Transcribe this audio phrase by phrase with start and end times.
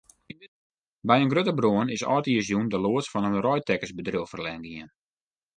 [1.09, 4.89] By in grutte brân is âldjiersjûn de loads fan in reidtekkersbedriuw ferlern gien.